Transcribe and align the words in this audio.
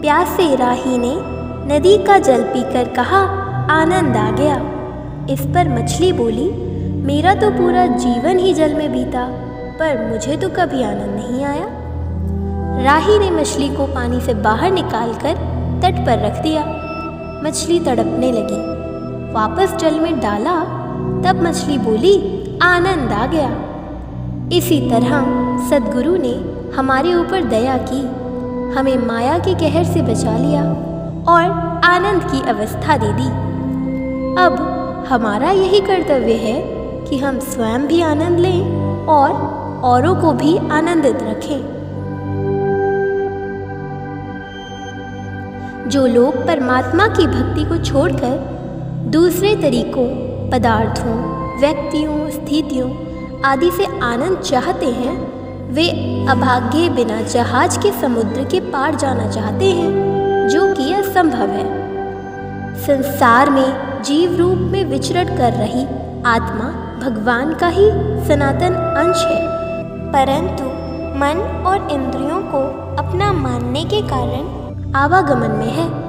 प्यासे 0.00 0.56
राही 0.56 0.98
ने 0.98 1.38
नदी 1.74 1.98
का 1.98 2.18
जल 2.18 2.42
पीकर 2.42 2.88
कहा, 2.88 3.20
आनंद 3.70 4.16
आ 4.16 4.30
गया। 4.30 4.56
इस 5.30 5.40
पर 5.40 5.68
मछली 5.68 6.12
बोली, 6.12 6.50
मेरा 7.06 7.34
तो 7.34 7.50
पूरा 7.50 7.86
जीवन 7.86 8.38
ही 8.38 8.54
जल 8.54 8.74
में 8.74 8.92
बीता, 8.92 9.26
पर 9.78 10.10
मुझे 10.10 10.36
तो 10.36 10.48
कभी 10.48 10.82
आनंद 10.82 11.20
नहीं 11.20 11.44
आया। 11.44 11.66
राही 12.84 13.18
ने 13.18 13.30
मछली 13.30 13.68
को 13.68 13.86
पानी 13.86 14.20
से 14.20 14.34
बाहर 14.34 14.70
निकालकर 14.70 15.34
तट 15.82 16.06
पर 16.06 16.26
रख 16.26 16.42
दिया। 16.42 16.64
मछली 17.44 17.80
तड़पने 17.80 18.32
लगी। 18.32 18.78
वापस 19.34 19.76
जल 19.76 20.00
में 20.00 20.20
डाला, 20.20 20.60
तब 21.26 21.42
मछली 21.42 21.78
बोली, 21.78 22.44
आनंद 22.62 23.12
आ 23.12 23.26
गया। 23.26 23.50
इसी 24.52 24.90
तरह 24.90 25.20
सदगुरु 25.70 26.16
ने 26.16 26.44
हमारे 26.76 27.14
ऊपर 27.14 27.42
दया 27.42 27.76
की। 27.76 28.17
हमें 28.76 29.06
माया 29.06 29.38
के 29.38 29.54
कहर 29.54 29.84
से 29.84 30.02
बचा 30.02 30.36
लिया 30.36 30.62
और 31.28 31.44
आनंद 31.84 32.24
की 32.24 32.40
अवस्था 32.48 32.96
दे 32.96 33.12
दी। 33.12 33.28
अब 34.42 34.58
हमारा 35.08 35.50
यही 35.50 35.80
कर्तव्य 35.80 36.32
है 36.32 36.62
कि 37.04 37.18
हम 37.18 37.38
स्वयं 37.38 37.86
भी 37.86 38.02
आनंद 38.02 38.38
लें 38.38 38.60
और 39.06 39.30
औरों 39.84 40.14
को 40.16 40.32
भी 40.32 40.56
आनंदित 40.56 41.18
रखें। 41.22 41.78
जो 45.88 46.06
लोग 46.06 46.46
परमात्मा 46.46 47.06
की 47.06 47.26
भक्ति 47.26 47.64
को 47.64 47.76
छोड़कर 47.84 48.36
दूसरे 49.06 49.56
तरीकों, 49.56 50.08
पदार्थों, 50.50 51.16
व्यक्तियों, 51.60 52.30
स्थितियों 52.30 52.90
आदि 53.44 53.70
से 53.70 53.84
आनंद 54.02 54.38
चाहते 54.38 54.86
हैं 54.86 55.37
वे 55.68 55.88
अभाग्य 56.28 56.88
बिना 56.88 57.22
जहाज़ 57.22 57.78
के 57.78 57.92
समुद्र 57.92 58.44
के 58.44 58.60
पार 58.60 58.94
जाना 58.94 59.30
चाहते 59.30 59.64
हैं, 59.64 59.90
जो 60.48 60.74
कि 60.74 60.92
असंभव 60.92 61.46
है। 61.46 61.88
संसार 62.76 63.50
में 63.50 64.02
जीव 64.02 64.36
रूप 64.36 64.58
में 64.58 64.84
विचरण 64.84 65.24
कर 65.24 65.52
रही 65.52 65.84
आत्मा 66.26 66.64
भगवान 67.04 67.54
का 67.54 67.68
ही 67.68 67.90
सनातन 68.28 68.74
अंश 68.74 69.24
है। 69.24 69.42
परंतु 70.12 70.64
मन 71.18 71.64
और 71.66 71.88
इंद्रियों 71.90 72.42
को 72.42 72.58
अपना 72.96 73.32
मानने 73.32 73.84
के 73.84 74.02
कारण 74.02 74.68
आवागमन 74.94 75.50
में 75.50 75.70
है। 75.70 76.08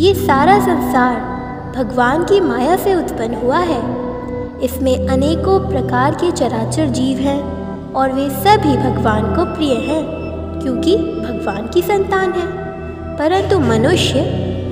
ये 0.00 0.14
सारा 0.14 0.58
संसार 0.58 1.16
भगवान 1.76 2.24
की 2.24 2.40
माया 2.40 2.76
से 2.76 2.94
उत्पन्न 2.94 3.34
हुआ 3.34 3.58
है। 3.58 3.82
इसमें 4.60 5.08
अनेकों 5.08 5.70
प्रकार 5.70 6.14
के 6.14 6.30
चराचर 6.30 6.86
जीव 6.86 7.18
हैं। 7.18 7.60
और 7.96 8.12
वे 8.12 8.30
सभी 8.30 8.76
भगवान 8.76 9.22
को 9.22 9.44
प्रिय 9.44 9.74
हैं, 9.74 10.04
क्योंकि 10.62 10.96
भगवान 10.96 11.68
की 11.68 11.82
संतान 11.82 12.32
है। 12.32 12.60
परंतु 13.16 13.60
मनुष्य, 13.60 14.20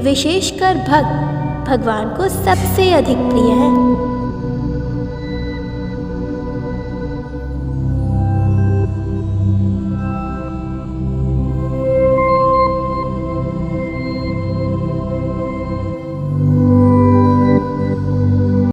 विशेषकर 0.05 0.75
भक्त, 0.75 1.29
भगवान 1.71 2.09
को 2.09 2.29
सबसे 2.29 2.91
अधिक 2.91 3.19
प्रिय 3.19 3.51
है। 3.51 4.08